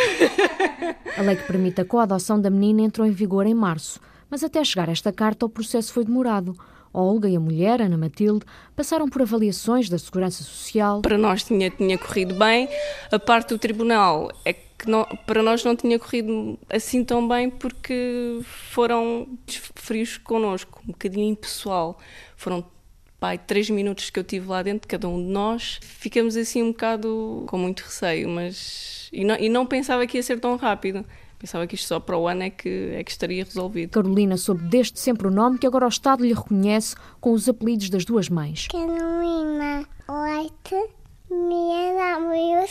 [1.17, 4.63] A lei que permite a coadoção da menina entrou em vigor em março, mas até
[4.63, 6.57] chegar esta carta o processo foi demorado.
[6.95, 11.01] Olga e a mulher, Ana Matilde, passaram por avaliações da Segurança Social.
[11.01, 12.69] Para nós tinha, tinha corrido bem,
[13.11, 17.49] a parte do tribunal é que não, para nós não tinha corrido assim tão bem
[17.49, 19.27] porque foram
[19.75, 21.99] frios connosco, um bocadinho impessoal.
[22.35, 22.65] Foram
[23.19, 26.71] pai, três minutos que eu tive lá dentro, cada um de nós, ficamos assim um
[26.71, 29.09] bocado com muito receio, mas.
[29.11, 31.05] E não, e não pensava que ia ser tão rápido.
[31.45, 33.91] Pensava que isto só para o ano é que, é que estaria resolvido.
[33.91, 37.87] Carolina soube desde sempre o nome que agora o Estado lhe reconhece com os apelidos
[37.87, 38.67] das duas mães.
[38.67, 40.89] Carolina Leite
[41.29, 42.65] Miranda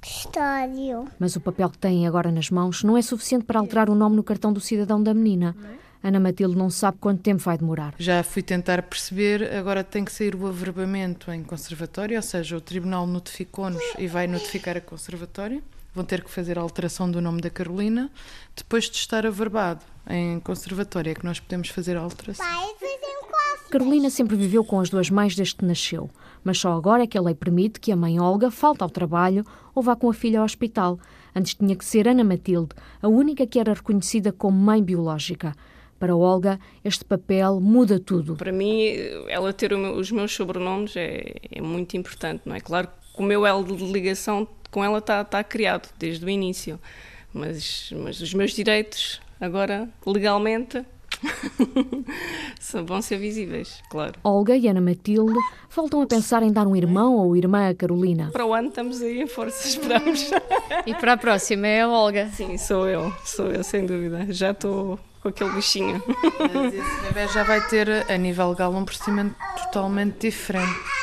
[0.00, 1.04] Custódio.
[1.18, 4.16] Mas o papel que têm agora nas mãos não é suficiente para alterar o nome
[4.16, 5.54] no cartão do cidadão da menina.
[6.02, 7.94] Ana Matilde não sabe quanto tempo vai demorar.
[7.98, 12.60] Já fui tentar perceber, agora tem que sair o averbamento em conservatório, ou seja, o
[12.62, 15.62] tribunal notificou-nos e vai notificar a conservatório
[15.94, 18.10] vão ter que fazer a alteração do nome da Carolina.
[18.56, 22.44] Depois de estar averbado em conservatório, é que nós podemos fazer a alteração.
[23.70, 26.08] Carolina sempre viveu com as duas mães desde que nasceu,
[26.44, 29.44] mas só agora é que a lei permite que a mãe Olga falte ao trabalho
[29.74, 30.98] ou vá com a filha ao hospital.
[31.34, 32.70] Antes tinha que ser Ana Matilde,
[33.02, 35.56] a única que era reconhecida como mãe biológica.
[35.98, 38.36] Para Olga, este papel muda tudo.
[38.36, 38.94] Para mim,
[39.28, 42.60] ela ter os meus sobrenomes é, é muito importante, não é?
[42.60, 46.80] Claro que o meu elo de ligação com ela está tá criado desde o início.
[47.32, 50.84] Mas, mas os meus direitos, agora, legalmente,
[52.84, 54.14] vão ser visíveis, claro.
[54.24, 55.38] Olga e Ana Matilde
[55.70, 58.30] voltam a pensar em dar um irmão ou irmã a Carolina.
[58.32, 60.32] Para o ano estamos aí em força, esperamos.
[60.84, 62.28] e para a próxima é a Olga?
[62.30, 64.26] Sim, sou eu, sou eu, sem dúvida.
[64.30, 66.02] Já estou com aquele bichinho.
[66.52, 70.93] Mas esse bebê já vai ter, a nível legal, um procedimento totalmente diferente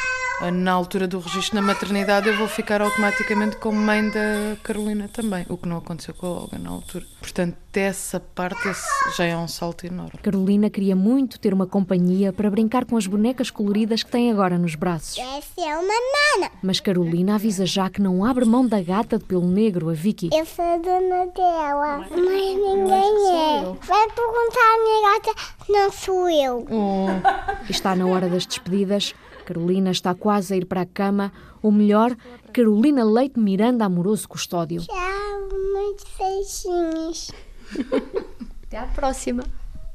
[0.49, 5.45] na altura do registro na maternidade, eu vou ficar automaticamente como mãe da Carolina também,
[5.47, 7.05] o que não aconteceu com a Olga na altura.
[7.19, 8.71] Portanto, dessa parte
[9.15, 10.19] já é um salto enorme.
[10.23, 14.57] Carolina queria muito ter uma companhia para brincar com as bonecas coloridas que tem agora
[14.57, 15.17] nos braços.
[15.17, 16.51] Essa é uma mana.
[16.63, 20.29] Mas Carolina avisa já que não abre mão da gata de pelo negro, a Vicky.
[20.33, 23.63] Eu sou a dona dela, mas ninguém é.
[23.81, 26.65] Vai perguntar à minha gata, não sou eu.
[26.69, 27.69] Oh.
[27.69, 29.13] Está na hora das despedidas.
[29.45, 32.15] Carolina está quase a ir para a cama, ou melhor,
[32.53, 34.81] Carolina Leite Miranda Amoroso Custódio.
[34.81, 37.31] Tchau, muitos beijinhos.
[38.67, 39.43] Até à próxima.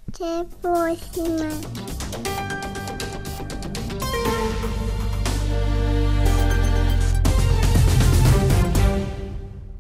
[0.09, 1.49] Até a próxima.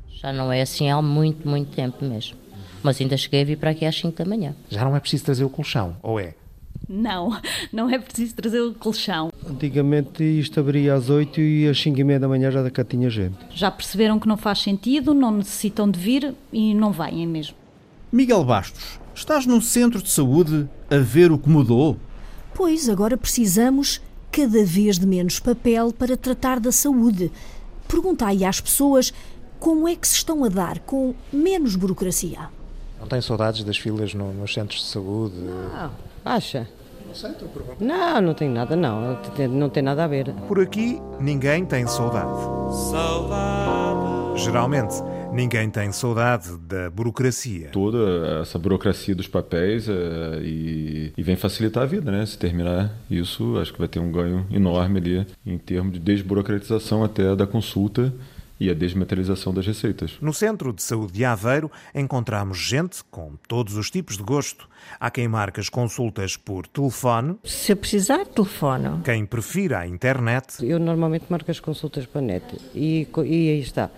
[0.09, 2.37] Já não é assim há muito, muito tempo mesmo.
[2.83, 4.55] Mas ainda cheguei a vir para aqui às 5 da manhã.
[4.69, 6.35] Já não é preciso trazer o colchão, ou é?
[6.89, 7.41] Não,
[7.73, 9.33] não é preciso trazer o colchão.
[9.45, 13.11] Antigamente isto abria às 8 e às 5 e meia da manhã já cá tinha
[13.11, 13.37] gente.
[13.51, 17.57] Já perceberam que não faz sentido, não necessitam de vir e não vêm mesmo.
[18.13, 21.97] Miguel Bastos, estás num centro de saúde a ver o que mudou?
[22.55, 27.33] Pois, agora precisamos cada vez de menos papel para tratar da saúde.
[27.89, 29.13] Perguntai às pessoas
[29.59, 32.49] como é que se estão a dar com menos burocracia.
[33.01, 35.35] Não tem saudades das filas no, nos centros de saúde?
[35.37, 35.91] Não,
[36.25, 36.69] acha?
[37.23, 37.85] Perguntando.
[37.85, 39.19] Não, não tem nada, não.
[39.51, 40.33] Não tem nada a ver.
[40.47, 42.31] Por aqui, ninguém tem saudade.
[42.91, 44.41] Saudade.
[44.43, 44.95] Geralmente,
[45.33, 47.69] ninguém tem saudade da burocracia.
[47.73, 52.25] Toda essa burocracia dos papéis é, e, e, vem facilitar a vida, né?
[52.27, 57.03] Se terminar isso, acho que vai ter um ganho enorme ali em termos de desburocratização
[57.03, 58.13] até da consulta
[58.59, 60.17] e a desmaterialização das receitas.
[60.21, 64.69] No Centro de Saúde de Aveiro encontramos gente com todos os tipos de gosto.
[64.99, 67.37] Há quem marque as consultas por telefone.
[67.45, 69.01] Se eu precisar, telefono.
[69.05, 70.65] Quem prefira a internet.
[70.65, 73.91] Eu normalmente marco as consultas para a net e, e aí está.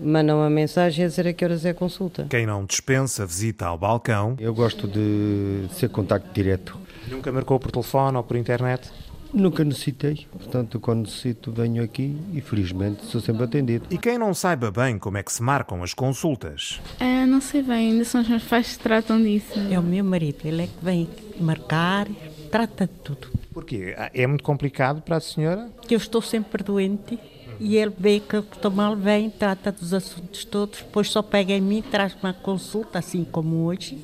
[0.00, 2.26] Mandam uma mensagem a dizer a que horas é a consulta.
[2.28, 4.36] Quem não dispensa visita ao balcão.
[4.40, 6.76] Eu gosto de ser contacto direto.
[7.08, 8.90] Nunca marcou por telefone ou por internet?
[9.34, 13.84] Nunca necessitei, portanto, quando necessito, venho aqui e felizmente sou sempre atendido.
[13.90, 16.80] E quem não saiba bem como é que se marcam as consultas?
[17.00, 19.58] Ah, não sei bem, ainda são os meus pais que tratam disso.
[19.70, 21.08] É o meu marido, ele é que vem
[21.40, 22.06] marcar,
[22.48, 23.28] trata de tudo.
[23.52, 23.96] Porquê?
[24.14, 25.68] É muito complicado para a senhora?
[25.86, 27.18] Que eu estou sempre doente
[27.58, 31.52] e ele vê que eu estou mal, vem, trata dos assuntos todos, depois só pega
[31.52, 33.98] em mim, traz uma consulta, assim como hoje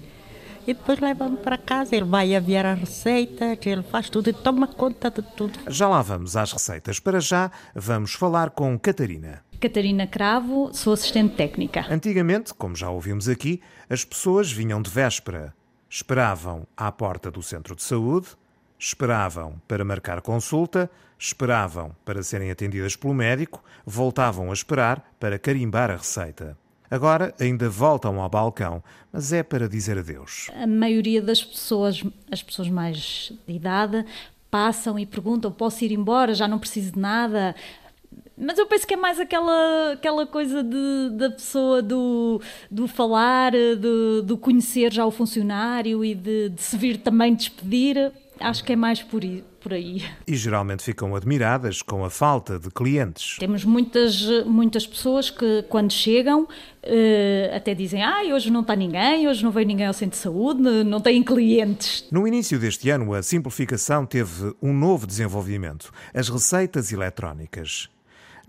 [0.70, 1.96] e depois leva-me para casa.
[1.96, 5.58] Ele vai aviar as receitas, ele faz tudo e toma conta de tudo.
[5.68, 7.00] Já lá vamos às receitas.
[7.00, 9.42] Para já, vamos falar com Catarina.
[9.60, 11.84] Catarina Cravo, sou assistente técnica.
[11.90, 15.52] Antigamente, como já ouvimos aqui, as pessoas vinham de véspera.
[15.88, 18.28] Esperavam à porta do centro de saúde,
[18.78, 25.90] esperavam para marcar consulta, esperavam para serem atendidas pelo médico, voltavam a esperar para carimbar
[25.90, 26.56] a receita.
[26.90, 30.50] Agora ainda voltam ao balcão, mas é para dizer adeus.
[30.54, 34.04] A maioria das pessoas, as pessoas mais de idade,
[34.50, 36.34] passam e perguntam: posso ir embora?
[36.34, 37.54] Já não preciso de nada.
[38.36, 43.52] Mas eu penso que é mais aquela, aquela coisa de, da pessoa do, do falar,
[43.78, 48.10] do, do conhecer já o funcionário e de, de se vir também despedir.
[48.40, 49.22] Acho que é mais por,
[49.60, 50.02] por aí.
[50.26, 53.36] E geralmente ficam admiradas com a falta de clientes.
[53.38, 59.28] Temos muitas, muitas pessoas que, quando chegam, uh, até dizem: Ah, hoje não está ninguém,
[59.28, 62.08] hoje não veio ninguém ao centro de saúde, não têm clientes.
[62.10, 67.88] No início deste ano, a simplificação teve um novo desenvolvimento: as receitas eletrónicas.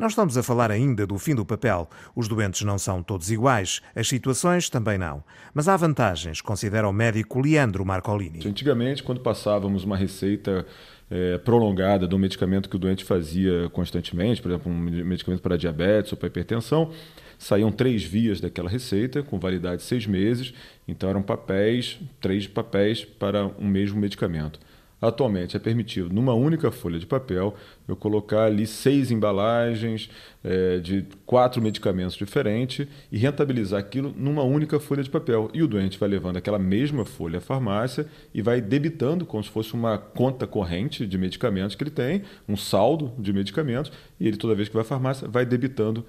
[0.01, 1.87] Não estamos a falar ainda do fim do papel.
[2.15, 5.23] Os doentes não são todos iguais, as situações também não.
[5.53, 8.39] Mas há vantagens, considera o médico Leandro Marcolini.
[8.43, 10.65] Antigamente, quando passávamos uma receita
[11.07, 15.55] é, prolongada de um medicamento que o doente fazia constantemente, por exemplo, um medicamento para
[15.55, 16.91] diabetes ou para hipertensão,
[17.37, 20.51] saíam três vias daquela receita, com validade de seis meses,
[20.87, 24.59] então eram papéis, três papéis para um mesmo medicamento.
[25.01, 27.55] Atualmente é permitido, numa única folha de papel,
[27.87, 30.09] eu colocar ali seis embalagens
[30.43, 35.49] é, de quatro medicamentos diferentes e rentabilizar aquilo numa única folha de papel.
[35.53, 39.49] E o doente vai levando aquela mesma folha à farmácia e vai debitando como se
[39.49, 44.37] fosse uma conta corrente de medicamentos que ele tem, um saldo de medicamentos, e ele,
[44.37, 46.05] toda vez que vai à farmácia, vai debitando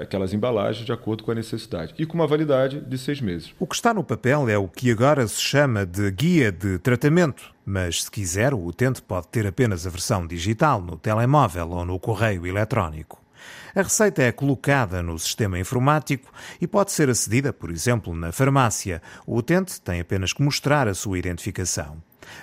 [0.00, 3.54] aquelas embalagens de acordo com a necessidade e com uma validade de seis meses.
[3.58, 7.53] O que está no papel é o que agora se chama de guia de tratamento,
[7.64, 11.98] mas se quiser, o utente pode ter apenas a versão digital no telemóvel ou no
[11.98, 13.22] correio eletrónico.
[13.74, 19.02] A receita é colocada no sistema informático e pode ser acedida, por exemplo, na farmácia.
[19.26, 21.96] O utente tem apenas que mostrar a sua identificação.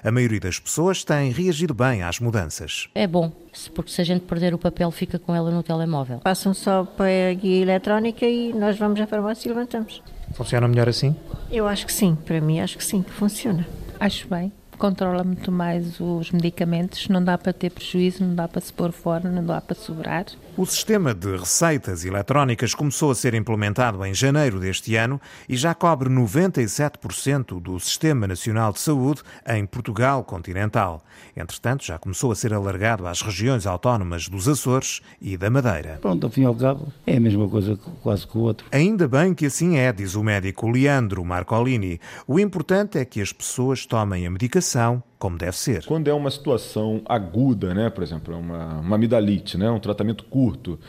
[0.04, 2.90] A maioria das pessoas tem reagido bem às mudanças.
[2.94, 3.32] É bom,
[3.74, 6.20] porque se a gente perder o papel, fica com ela no telemóvel.
[6.20, 10.04] Passam só para a guia eletrónica e nós vamos à farmácia e levantamos.
[10.34, 11.16] Funciona melhor assim?
[11.50, 13.66] Eu acho que sim, para mim acho que sim, que funciona.
[14.00, 18.60] Acho bem controla muito mais os medicamentos, não dá para ter prejuízo, não dá para
[18.60, 20.26] se pôr fora, não dá para sobrar.
[20.58, 25.74] O sistema de receitas eletrónicas começou a ser implementado em janeiro deste ano e já
[25.74, 31.06] cobre 97% do Sistema Nacional de Saúde em Portugal continental.
[31.38, 36.00] Entretanto, já começou a ser alargado às regiões autónomas dos Açores e da Madeira.
[36.02, 38.68] Pronto, ao fim e ao cabo, é a mesma coisa quase que o outro.
[38.74, 41.98] Ainda bem que assim é, diz o médico Leandro Marcolini.
[42.28, 45.86] O importante é que as pessoas tomem a medicação como deve ser.
[45.86, 50.80] Quando é uma situação aguda, né, por exemplo, uma, uma amidalite, né, um tratamento curto,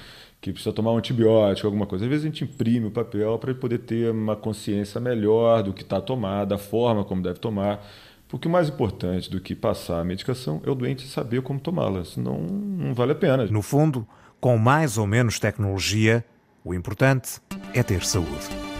[0.41, 2.07] que precisa tomar um antibiótico, alguma coisa.
[2.07, 5.83] Às vezes a gente imprime o papel para poder ter uma consciência melhor do que
[5.83, 7.87] está tomado, da forma como deve tomar.
[8.27, 12.03] Porque o mais importante do que passar a medicação é o doente saber como tomá-la,
[12.03, 13.45] senão não vale a pena.
[13.45, 14.09] No fundo,
[14.41, 16.25] com mais ou menos tecnologia,
[16.65, 17.39] o importante
[17.75, 18.72] é ter saúde.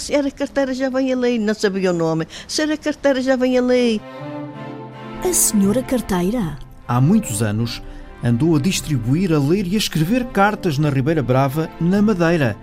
[0.00, 2.24] Olha, a senhora carteira já vem ali, não sabia o nome.
[2.24, 4.00] A senhora carteira já vem ali.
[5.22, 6.58] A senhora carteira?
[6.88, 7.82] Há muitos anos
[8.24, 12.56] andou a distribuir, a ler e a escrever cartas na Ribeira Brava, na Madeira.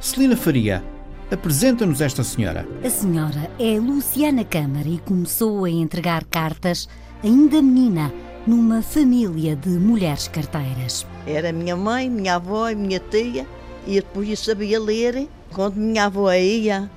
[0.00, 0.82] Celina Faria,
[1.30, 2.66] apresenta-nos esta senhora.
[2.82, 6.88] A senhora é Luciana Câmara e começou a entregar cartas,
[7.22, 8.10] ainda menina,
[8.46, 11.06] numa família de mulheres carteiras.
[11.26, 13.46] Era minha mãe, minha avó e minha tia,
[13.86, 15.28] e depois eu sabia ler.
[15.52, 16.90] Quando minha avó ia,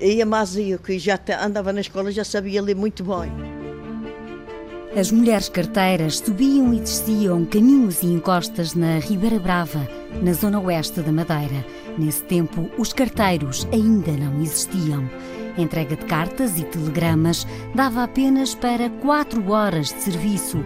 [0.00, 3.32] ia mais eu, que já andava na escola, já sabia ler muito bem.
[4.98, 9.86] As mulheres carteiras subiam e desciam caminhos e encostas na Ribeira Brava,
[10.22, 11.66] na zona oeste da Madeira.
[11.98, 15.06] Nesse tempo, os carteiros ainda não existiam.
[15.58, 20.64] A entrega de cartas e telegramas dava apenas para quatro horas de serviço,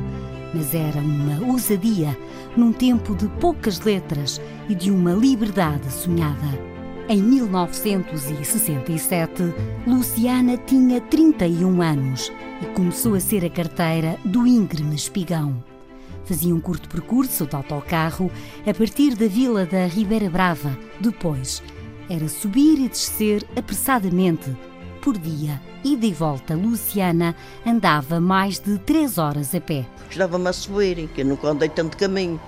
[0.54, 2.16] mas era uma ousadia
[2.56, 6.69] num tempo de poucas letras e de uma liberdade sonhada.
[7.10, 9.42] Em 1967,
[9.84, 12.30] Luciana tinha 31 anos
[12.62, 15.60] e começou a ser a carteira do íngreme Espigão.
[16.24, 18.30] Fazia um curto percurso de autocarro
[18.64, 20.78] a partir da vila da Ribeira Brava.
[21.00, 21.60] Depois,
[22.08, 24.56] era subir e descer apressadamente.
[25.00, 27.34] Por dia, e volta, Luciana
[27.66, 29.86] andava mais de três horas a pé.
[30.04, 32.38] Gostava-me a subirem, que eu nunca andei tanto caminho.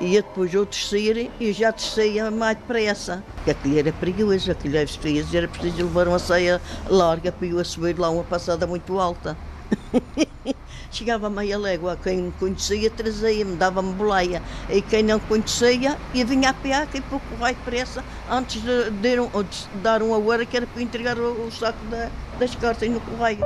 [0.00, 3.22] E depois eu descer e já descia mais depressa.
[3.36, 7.60] Porque aquilo era perigoso, aquilo às vezes era preciso levar uma saia larga para eu
[7.60, 9.36] a subir lá uma passada muito alta.
[10.90, 14.42] Chegava a meia légua, quem me conhecia trazia-me, dava-me boleia.
[14.68, 18.90] E quem não conhecia, ia vinha a pé aqui para o correio depressa, antes de,
[18.90, 22.54] de, um, de dar uma hora que era para entregar o, o saco da, das
[22.56, 23.44] cartas no correio.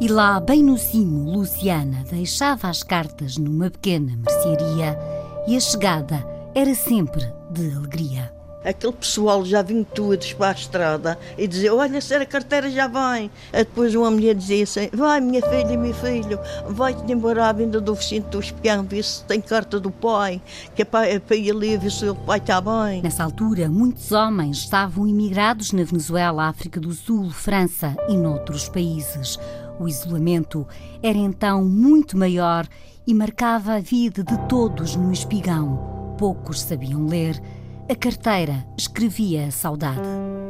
[0.00, 4.98] E lá, bem no cimo, Luciana deixava as cartas numa pequena mercearia
[5.46, 8.33] e a chegada era sempre de alegria
[8.64, 12.86] aquele pessoal já vinha todos para a estrada e dizia, olha, se a carteira já
[12.86, 13.30] vem.
[13.52, 16.38] Aí depois uma mulher dizia assim, vai minha filha e meu filho,
[16.68, 20.40] vai-te embora à vinda do oficina do espião, ver se tem carta do pai,
[20.74, 23.02] que é para, é para ir ali ver se o pai está bem.
[23.02, 29.38] Nessa altura, muitos homens estavam imigrados na Venezuela, África do Sul, França e noutros países.
[29.78, 30.66] O isolamento
[31.02, 32.66] era então muito maior
[33.06, 36.14] e marcava a vida de todos no espigão.
[36.16, 37.40] Poucos sabiam ler
[37.88, 40.00] a carteira escrevia a saudade.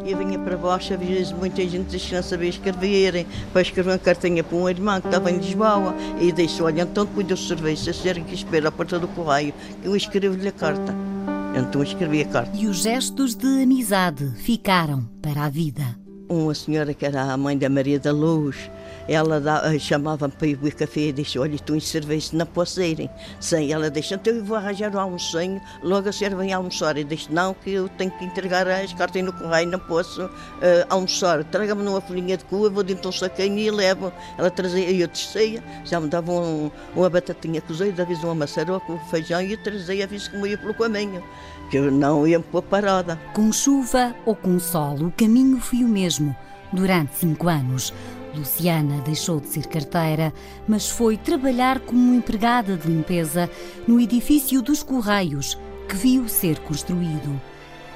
[0.05, 4.45] Eu vinha para baixo, havia muita gente que não sabia escrever, para escrever uma cartinha
[4.45, 5.95] para um irmão que estava em Lisboa.
[6.21, 9.53] E disse: Olha, então depois do serviço, a senhora que espera a porta do correio,
[9.83, 10.95] eu escrevo-lhe a carta.
[11.57, 12.57] Então escrevi a carta.
[12.57, 15.83] E os gestos de amizade ficaram para a vida.
[16.29, 18.57] Uma senhora que era a mãe da Maria da Luz,
[19.09, 22.81] ela eh, chamava-me para ir beber café e disse: Olha, estou em serviço, não posso
[22.83, 23.11] ir.
[23.41, 26.97] Sim, ela disse: Então eu vou arranjar um almocinho, logo a senhora vem almoçar.
[26.97, 30.31] E disse: Não, que eu tenho que entregar as cartas no correio, não posso uh,
[30.89, 31.45] almoçar.
[31.45, 34.13] Traga-me numa folhinha de cua, vou dentro de um saquinho e levo.
[34.39, 38.99] Ela trazia, eu descia, já me dava um, uma batatinha cozida, avisa uma maçaroca, um
[39.11, 41.23] feijão e eu trazia, avisa como ia pelo caminho
[41.71, 43.19] que eu não ia pôr parada.
[43.33, 46.37] Com chuva ou com sol, o caminho foi o mesmo.
[46.73, 47.95] Durante cinco anos,
[48.37, 50.33] Luciana deixou de ser carteira,
[50.67, 53.51] mas foi trabalhar como empregada de limpeza
[53.87, 55.59] no edifício dos Correios,
[55.89, 57.41] que viu ser construído.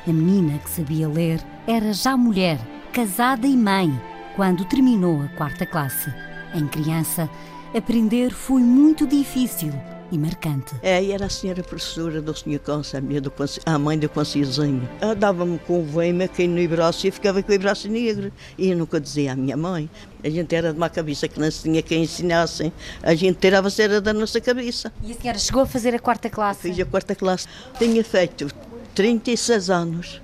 [0.07, 2.59] A menina que sabia ler era já mulher,
[2.93, 3.91] casada e mãe,
[4.37, 6.13] quando terminou a quarta classe.
[6.55, 7.29] Em criança,
[7.77, 9.73] aprender foi muito difícil
[10.11, 10.75] e marcante.
[10.83, 13.33] É, e era a senhora professora do senhor Conselho, do,
[13.67, 14.89] a mãe do Concilzinho.
[15.01, 18.33] Ela dava-me com o veio aqui no braço e ficava com o braço negro.
[18.57, 19.89] E eu nunca dizia à minha mãe.
[20.23, 22.73] A gente era de uma cabeça que não se tinha quem ensinasse.
[23.03, 24.93] A gente tirava cera da nossa cabeça.
[25.03, 26.63] E a senhora chegou a fazer a quarta classe?
[26.63, 27.47] Fiz a quarta classe.
[27.79, 28.49] Tinha feito
[28.95, 30.23] 36 anos,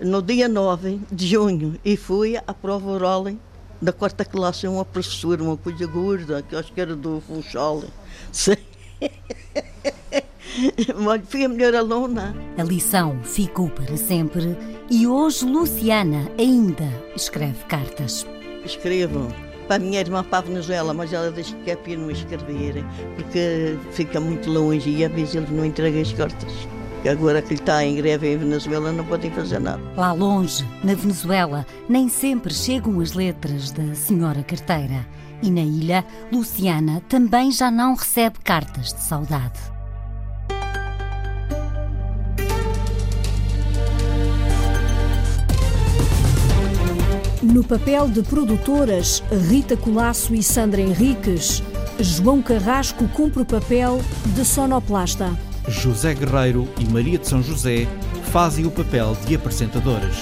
[0.00, 3.26] no dia 9 de junho, e fui à prova oral
[3.80, 4.66] da quarta classe.
[4.66, 7.82] Uma professora, uma coisa gorda, que acho que era do Funchal.
[8.30, 8.56] Sim.
[11.28, 12.34] Fui a melhor aluna.
[12.56, 14.56] A lição ficou para sempre
[14.90, 18.26] e hoje Luciana ainda escreve cartas.
[18.64, 19.28] Escrevo
[19.66, 22.84] para a minha irmã para a Venezuela, mas ela diz que é para não escrever,
[23.16, 26.52] porque fica muito longe e às vezes eles não entregam as cartas.
[27.10, 29.82] Agora que ele está em greve em Venezuela não podem fazer nada.
[29.94, 35.06] Lá longe, na Venezuela, nem sempre chegam as letras da senhora carteira.
[35.44, 39.60] E na ilha, Luciana também já não recebe cartas de saudade.
[47.42, 51.62] No papel de produtoras Rita Colasso e Sandra Henriques,
[52.00, 54.00] João Carrasco cumpre o papel
[54.34, 55.30] de sonoplasta.
[55.68, 57.86] José Guerreiro e Maria de São José
[58.32, 60.16] fazem o papel de apresentadoras.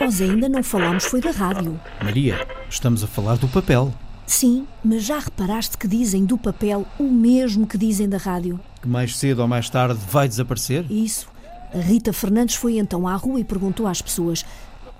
[0.00, 1.78] Nós ainda não falámos foi da rádio.
[2.02, 3.92] Maria, estamos a falar do papel.
[4.26, 8.60] Sim, mas já reparaste que dizem do papel o mesmo que dizem da rádio?
[8.80, 10.84] Que mais cedo ou mais tarde vai desaparecer?
[10.90, 11.28] Isso.
[11.74, 14.44] A Rita Fernandes foi então à rua e perguntou às pessoas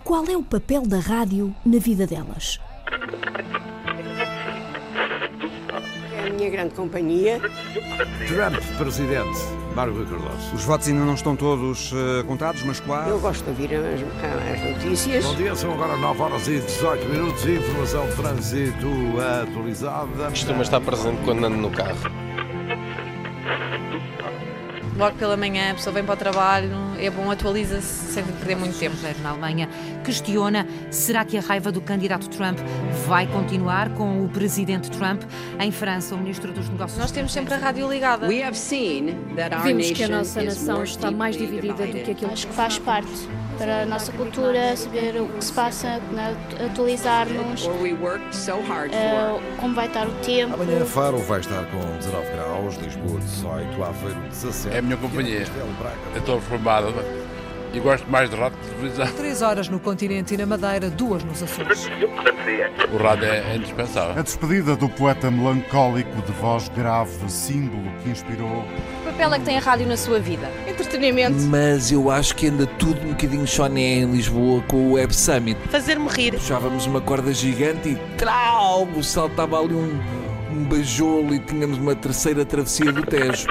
[0.02, 2.58] qual é o papel da rádio na vida delas.
[6.12, 7.40] É a minha grande companhia.
[8.26, 9.38] Trump, presidente.
[9.78, 10.56] Mário Rui Cardoso.
[10.56, 13.10] Os votos ainda não estão todos uh, contados, mas quase.
[13.10, 15.24] Eu gosto de ouvir as, as, notícias.
[15.24, 17.46] Bom dia, são agora 9 horas e 18 minutos.
[17.46, 18.88] Informação de trânsito
[19.20, 20.30] atualizada.
[20.30, 22.27] Costuma estar presente quando ando no carro.
[24.98, 28.76] Logo pela manhã a pessoa vem para o trabalho é bom, atualiza-se sem perder muito
[28.76, 28.96] tempo.
[29.22, 29.68] Na Alemanha
[30.04, 32.58] questiona: será que a raiva do candidato Trump
[33.06, 35.22] vai continuar com o presidente Trump?
[35.60, 36.98] Em França, o ministro dos Negócios.
[36.98, 38.26] Nós temos sempre a rádio ligada.
[39.62, 43.28] Vimos que a nossa nação está mais dividida do que aquilo que faz parte
[43.58, 47.70] para a nossa cultura, saber o que se passa, né, atualizar-nos, uh,
[49.60, 50.54] como vai estar o tempo.
[50.54, 54.74] Amanhã Faro vai estar com 19 graus, Lisboa 18, Aveiro 17.
[54.74, 55.44] É a minha companhia.
[56.14, 56.94] Eu estou formado
[57.74, 59.06] e gosto mais de rádio que de televisão.
[59.16, 61.86] Três horas no continente e na Madeira, duas nos Açores.
[62.92, 64.18] O rádio é indispensável.
[64.18, 68.64] A despedida do poeta melancólico de voz grave, símbolo que inspirou.
[69.18, 70.48] Que papel é que tem a rádio na sua vida?
[70.64, 71.40] Entretenimento.
[71.48, 75.58] Mas eu acho que anda tudo um bocadinho choné em Lisboa com o Web Summit.
[75.70, 76.34] Fazer-me rir.
[76.34, 80.00] Puxávamos uma corda gigante e trau, saltava ali um,
[80.52, 83.48] um bajolo e tínhamos uma terceira travessia do Tejo.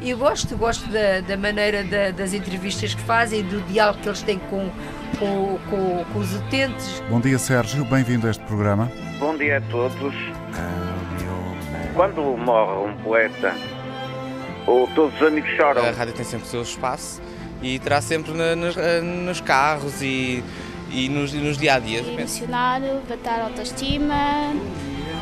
[0.00, 4.22] Eu gosto, gosto da, da maneira da, das entrevistas que fazem, do diálogo que eles
[4.22, 4.70] têm com,
[5.18, 7.02] com, com, com os utentes.
[7.10, 7.84] Bom dia, Sérgio.
[7.84, 8.90] Bem-vindo a este programa.
[9.18, 10.14] Bom dia a todos.
[11.94, 13.54] Quando morre um poeta,
[14.66, 15.84] ou todos os amigos choram.
[15.84, 17.20] A rádio tem sempre o seu espaço
[17.62, 18.76] e terá sempre na, nos,
[19.26, 20.42] nos, carros e,
[20.90, 22.00] e nos, nos dia a dia.
[22.00, 24.52] Emocionar, bater autoestima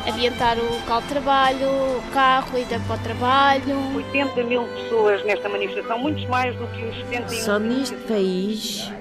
[0.07, 3.95] ambientar o local de trabalho, o carro, ida para o trabalho.
[3.95, 8.91] 80 mil pessoas nesta manifestação, muitos mais do que os 71 Só neste país,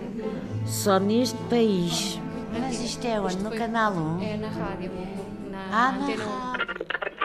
[0.67, 2.21] só neste país.
[2.59, 3.37] Mas isto é onde?
[3.39, 4.23] No canal 1?
[4.23, 4.91] É na rádio.
[5.51, 7.24] Na ah, na rádio.